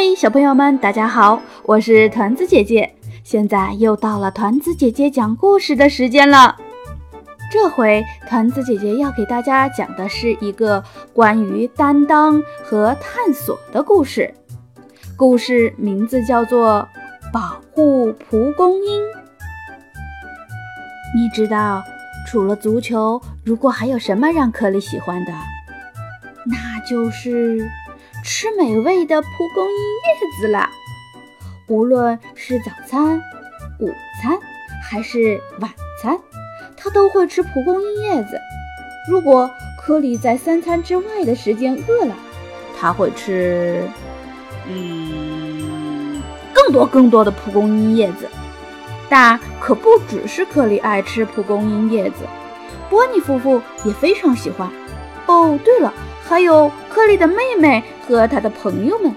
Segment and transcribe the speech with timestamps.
[0.00, 2.90] 嗨，小朋友们，大家好，我是团子姐姐。
[3.22, 6.56] 现在又到了团子姐姐讲故事的时间了。
[7.52, 10.82] 这回团子姐姐要给大家讲的是一个
[11.12, 14.32] 关于担当和探索的故事。
[15.18, 16.88] 故事名字叫做
[17.30, 19.02] 《保护蒲公英》。
[21.14, 21.82] 你知道，
[22.26, 25.32] 除了足球，如果还有什么让克里喜欢的，
[26.46, 27.68] 那就是
[28.24, 30.70] 吃美味的蒲公英叶子啦。
[31.66, 33.22] 无论是早餐、
[33.78, 33.88] 午
[34.22, 34.38] 餐
[34.82, 35.70] 还是晚
[36.02, 36.18] 餐，
[36.76, 38.40] 他都会吃蒲公英叶子。
[39.08, 42.14] 如果科里在三餐之外的时间饿了，
[42.78, 43.88] 他会吃，
[44.68, 48.28] 嗯，更多更多的蒲公英叶子。
[49.08, 52.18] 但可不只是科里爱吃蒲公英叶子，
[52.88, 54.68] 波尼夫妇也非常喜欢。
[55.26, 55.92] 哦，对了，
[56.22, 57.82] 还有科里的妹妹
[58.16, 59.14] 和他的朋友们。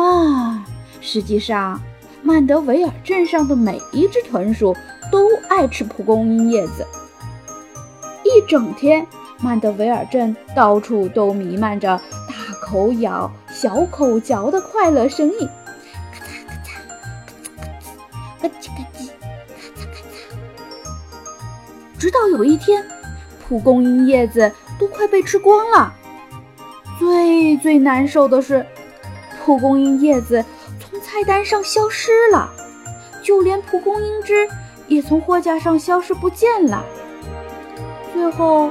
[0.00, 0.64] 啊。
[1.00, 1.80] 实际上，
[2.22, 4.76] 曼德维尔镇上的每一只豚鼠
[5.10, 6.84] 都爱吃蒲公英叶子。
[8.24, 9.06] 一整天，
[9.40, 11.88] 曼德维尔镇到处都弥漫着
[12.28, 15.48] 大口咬、小口嚼的快乐声音，
[16.12, 16.68] 咔嚓咔嚓，
[18.42, 19.06] 咯吱咯吱，
[19.48, 21.98] 咔嚓咔嚓。
[21.98, 22.84] 直到有一天，
[23.48, 25.94] 蒲公英叶子都快被吃光了。
[26.98, 28.66] 最最难受的是，
[29.44, 30.44] 蒲公英叶子
[30.78, 30.98] 从。
[31.00, 32.50] 菜单上消失了，
[33.22, 34.46] 就连蒲公英汁
[34.86, 36.84] 也从货架上消失不见了。
[38.12, 38.70] 最后，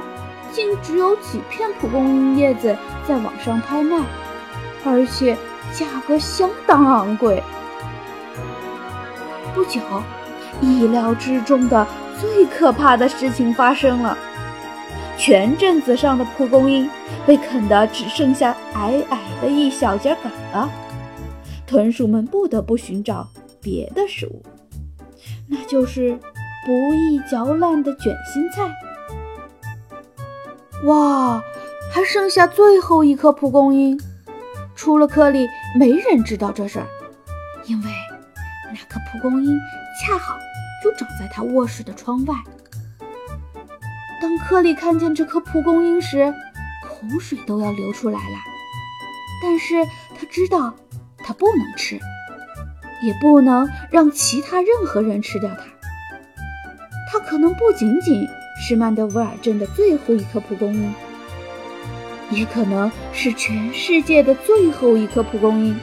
[0.52, 4.00] 竟只有几片蒲公英叶子在网上拍卖，
[4.84, 5.36] 而且
[5.72, 7.42] 价格相当昂贵。
[9.52, 9.80] 不久，
[10.60, 11.84] 意料之中的
[12.20, 14.16] 最可怕的事情发生了：
[15.18, 16.88] 全镇子上的蒲公英
[17.26, 20.70] 被啃得只剩下矮矮的一小截杆了。
[21.66, 23.28] 豚鼠们不得不寻找
[23.60, 24.42] 别的食物，
[25.48, 26.16] 那就是
[26.64, 28.72] 不易嚼烂的卷心菜。
[30.84, 31.42] 哇，
[31.92, 34.00] 还剩下最后一颗蒲公英，
[34.76, 35.48] 除了克里，
[35.78, 36.86] 没人知道这事儿，
[37.66, 37.90] 因为
[38.72, 39.58] 那颗蒲公英
[40.00, 40.38] 恰好
[40.82, 42.34] 就长在他卧室的窗外。
[44.20, 46.32] 当克里看见这颗蒲公英时，
[46.84, 48.38] 口水都要流出来了，
[49.42, 49.84] 但是
[50.18, 50.74] 他知道。
[51.20, 52.00] 它不能吃，
[53.02, 55.64] 也不能让其他任何人吃掉它。
[57.12, 58.26] 它可能不仅仅
[58.58, 60.94] 是曼德维尔镇的最后一颗蒲公英，
[62.30, 65.78] 也可能是全世界的最后一颗蒲公英。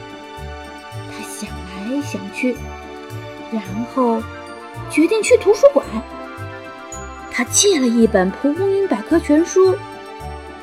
[1.12, 2.56] 他想来想去，
[3.52, 3.62] 然
[3.94, 4.20] 后
[4.90, 5.86] 决定去图书馆。
[7.36, 9.74] 他借了一本《蒲公英百科全书》，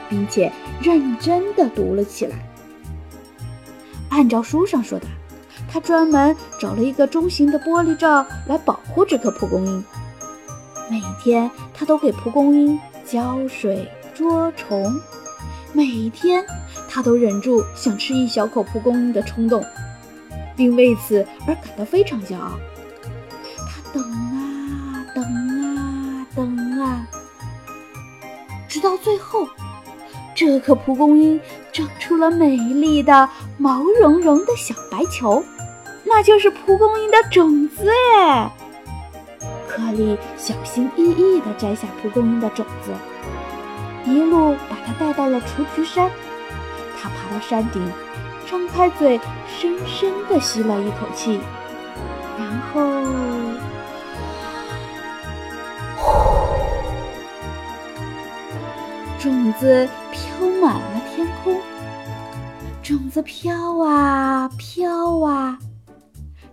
[0.10, 0.52] 并且
[0.82, 2.36] 认真地读了起来。
[4.10, 5.06] 按照书上说的，
[5.72, 9.86] 他专门找了一个中型的玻璃罩来保护这颗蒲公英。
[10.90, 15.00] 每天他都给蒲公英浇水、捉虫。
[15.74, 16.44] 每天
[16.90, 19.64] 他都忍住想吃一小口蒲公英的冲动，
[20.56, 22.54] 并为此而感到非常骄傲。
[23.58, 24.04] 他等
[29.03, 29.47] 最后。
[30.36, 31.40] 这颗蒲公英
[31.72, 35.44] 长出了美丽的毛茸茸的小白球，
[36.03, 37.88] 那就是蒲公英的种子
[38.18, 38.52] 哎！
[39.68, 42.92] 克里小心翼翼地摘下蒲公英的种子，
[44.06, 46.09] 一路把它带到了雏菊山。
[47.00, 47.80] 他爬到山顶，
[48.50, 51.40] 张开嘴，深深地吸了一口气，
[52.40, 53.23] 然后。
[59.59, 61.58] 子飘满了天空，
[62.81, 65.58] 种子飘啊飘啊，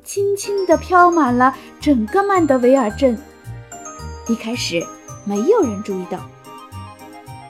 [0.04, 3.18] 轻轻地飘满了整个曼德维尔镇。
[4.28, 4.84] 一开始，
[5.24, 6.18] 没有人注意到。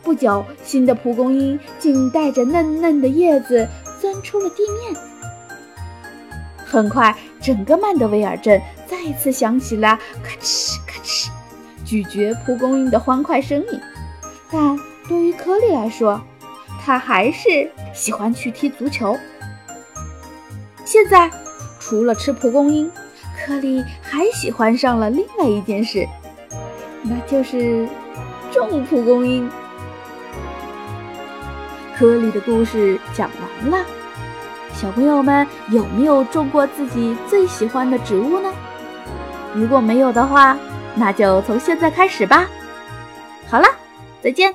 [0.02, 3.68] 不久，新的蒲公英竟带着嫩嫩的叶子
[4.00, 5.00] 钻出了地面。
[6.64, 11.28] 很快，整个曼德维尔镇再次响起了咔哧咔哧
[11.84, 13.80] 咀嚼蒲公英的欢快声音，
[14.50, 14.89] 但。
[15.10, 16.20] 对于科里来说，
[16.80, 19.18] 他还是喜欢去踢足球。
[20.84, 21.28] 现在，
[21.80, 22.88] 除了吃蒲公英，
[23.36, 26.06] 科里还喜欢上了另外一件事，
[27.02, 27.88] 那就是
[28.52, 29.50] 种蒲公英。
[31.98, 33.28] 科里的故事讲
[33.62, 33.84] 完了，
[34.72, 38.48] 小朋友们有没有种过自己最喜欢的植物呢？
[39.54, 40.56] 如果没有的话，
[40.94, 42.48] 那就从现在开始吧。
[43.48, 43.66] 好了，
[44.22, 44.54] 再见。